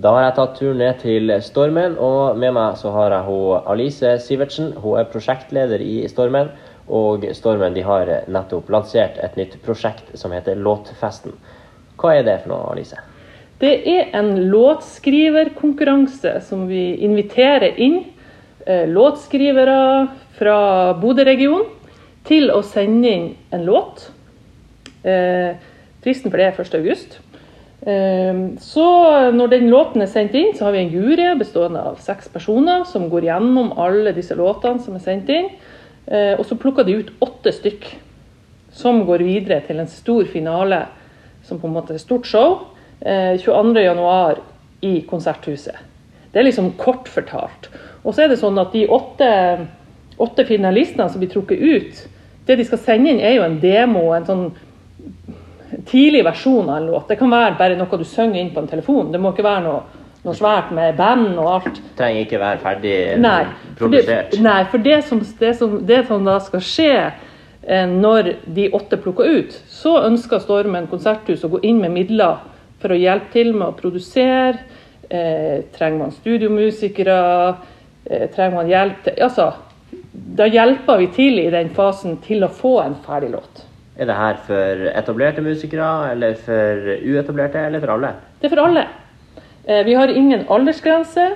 [0.00, 3.66] Da har jeg tatt turen ned til Stormen, og med meg så har jeg hun
[3.68, 4.70] Alice Sivertsen.
[4.80, 6.48] Hun er prosjektleder i Stormen,
[6.88, 11.36] og Stormen de har nettopp lansert et nytt prosjekt som heter Låtfesten.
[12.00, 12.96] Hva er det for noe, Alice?
[13.60, 18.00] Det er en låtskriverkonkurranse som vi inviterer inn
[18.64, 20.08] eh, låtskrivere
[20.40, 20.58] fra
[20.96, 21.68] Bodø-regionen
[22.24, 24.08] til å sende inn en låt.
[25.04, 25.60] Eh,
[26.00, 27.20] fristen for det er 1.
[27.80, 27.86] august.
[27.86, 32.00] Eh, så når den låten er sendt inn, så har vi en jury bestående av
[32.00, 35.50] seks personer som går gjennom alle disse låtene som er sendt inn.
[36.06, 37.96] Eh, og så plukker de ut åtte stykk
[38.72, 40.86] som går videre til en stor finale,
[41.42, 42.66] som på en måte er stort show.
[43.00, 44.38] 22.1
[44.84, 45.76] i Konserthuset.
[46.32, 47.70] Det er liksom kort fortalt.
[48.04, 49.28] Og så er det sånn at de åtte,
[50.20, 52.02] åtte finalistene som blir trukket ut,
[52.46, 54.44] det de skal sende inn, er jo en demo, en sånn
[55.86, 57.08] tidlig versjon av en låt.
[57.08, 59.10] Det kan være bare noe du synger inn på en telefon.
[59.12, 61.80] Det må ikke være noe, noe svært med band og alt.
[61.80, 63.40] Det trenger ikke være ferdig nei,
[63.78, 64.30] produsert.
[64.30, 68.34] For det, nei, for det som, det som, det som da skal skje eh, når
[68.46, 72.42] de åtte plukker ut, så ønsker Stormen konserthus å gå inn med midler
[72.80, 74.66] for å hjelpe til med å produsere.
[75.10, 77.18] Eh, trenger man studiomusikere?
[78.04, 79.50] Eh, trenger man hjelp til Altså,
[80.12, 83.66] da hjelper vi til i den fasen til å få en ferdig låt.
[83.98, 88.14] Er det her for etablerte musikere, eller for uetablerte, eller for alle?
[88.40, 88.86] Det er for alle.
[89.66, 91.30] Eh, vi har ingen aldersgrense.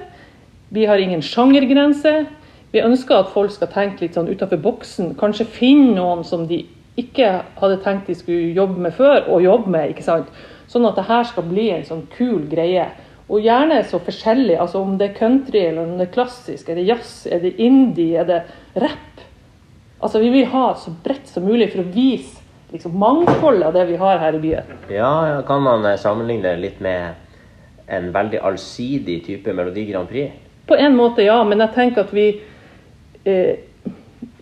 [0.70, 2.26] Vi har ingen sjangergrense.
[2.72, 5.12] Vi ønsker at folk skal tenke litt sånn utenfor boksen.
[5.18, 6.64] Kanskje finne noen som de
[6.98, 7.28] ikke
[7.60, 9.90] hadde tenkt de skulle jobbe med før, og jobbe med.
[9.90, 10.30] ikke sant?
[10.70, 12.86] Sånn at det her skal bli en sånn kul greie.
[13.28, 14.56] Og gjerne så forskjellig.
[14.60, 17.56] altså Om det er country, eller om det er klassisk, er det jazz, er det
[17.58, 18.42] indie, er det
[18.76, 19.22] rap?
[20.02, 22.43] Altså Vi vil ha så bredt som mulig for å vise
[22.74, 24.72] liksom, mangfoldet av det vi har her i byen.
[24.90, 27.14] Ja, ja, Kan man eh, sammenligne det litt med
[27.86, 30.32] en veldig allsidig type Melodi Grand Prix?
[30.66, 31.42] På en måte, ja.
[31.44, 32.28] Men jeg tenker at vi
[33.24, 33.60] eh,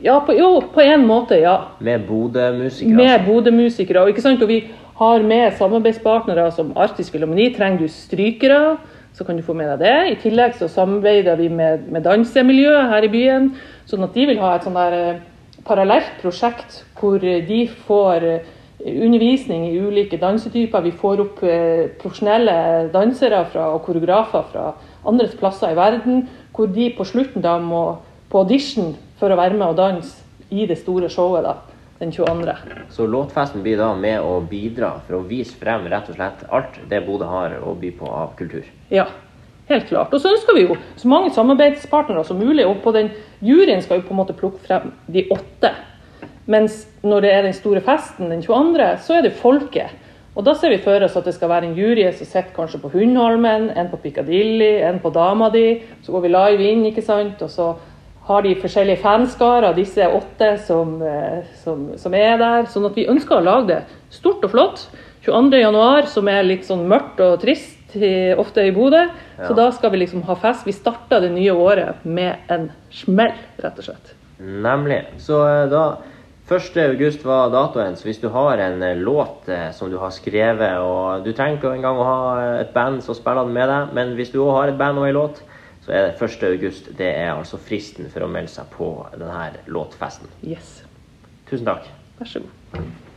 [0.02, 1.56] ja, på, jo, på en måte, ja.
[1.78, 2.96] Med Bodø-musikere?
[2.96, 3.26] Med altså.
[3.28, 4.06] Bodø-musikere.
[4.06, 4.62] Og, og vi
[5.02, 7.50] har med samarbeidspartnere som Arktisk Filharmoni.
[7.54, 8.76] Trenger du strykere,
[9.12, 9.98] så kan du få med deg det.
[10.12, 13.52] I tillegg så samarbeider vi med, med dansemiljøet her i byen.
[13.90, 15.20] Sånn at de vil ha et sånn der eh,
[15.66, 18.50] parallelt prosjekt hvor de får eh,
[18.82, 20.82] undervisning i ulike dansetyper.
[20.82, 24.70] Vi får opp eh, profesjonelle dansere fra, og koreografer fra
[25.08, 27.84] andre plasser i verden, hvor de på slutten da må
[28.32, 31.56] på audition for å være med og danse i det store showet da,
[32.00, 32.54] den 22.
[32.92, 36.80] Så låtfesten blir da med å bidra for å vise frem rett og slett alt
[36.90, 38.66] det Bodø har å by på av kultur?
[38.92, 39.06] Ja,
[39.72, 40.12] helt klart.
[40.14, 42.66] Og så ønsker vi jo så mange samarbeidspartnere som mulig.
[42.66, 43.10] Og på den
[43.40, 45.72] juryen skal vi på en måte plukke frem de åtte.
[46.50, 49.98] Mens når det er den store festen den 22., så er det folket.
[50.32, 52.80] Og da ser vi for oss at det skal være en jury som sitter kanskje
[52.80, 55.82] på Hundholmen, en på Piccadilly, en på Dama di.
[56.02, 57.42] Så går vi live inn, ikke sant.
[57.44, 57.74] Og så
[58.28, 62.68] har de forskjellige fanskarer, disse åtte som, eh, som, som, er der.
[62.72, 63.80] Sånn at vi ønsker å lage det
[64.14, 64.86] stort og flott.
[65.22, 67.78] 22.1, som er litt sånn mørkt og trist
[68.36, 69.04] ofte i Bodø.
[69.38, 69.48] Ja.
[69.48, 70.66] Så da skal vi liksom ha fest.
[70.66, 74.14] Vi starta det nye året med en smell, rett og slett.
[74.42, 75.04] Nemlig.
[75.22, 75.84] Så eh, da
[76.48, 81.24] 1.8 var datoen, så hvis du har en eh, låt som du har skrevet, og
[81.24, 82.18] du trenger ikke engang å ha
[82.58, 85.08] et band som spiller den med deg, men hvis du òg har et band og
[85.08, 85.44] en låt,
[85.82, 86.42] så er det 1.
[86.50, 86.90] august.
[86.98, 90.30] Det er altså fristen for å melde seg på denne låtfesten.
[90.46, 90.80] Yes.
[91.50, 91.88] Tusen takk.
[92.18, 93.10] Vær så god.